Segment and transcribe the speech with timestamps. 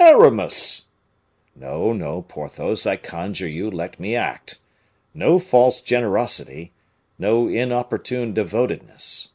[0.00, 0.86] "Aramis!"
[1.54, 4.58] "No, no, Porthos, I conjure you, let me act.
[5.14, 6.72] No false generosity!
[7.20, 9.28] No inopportune devotedness!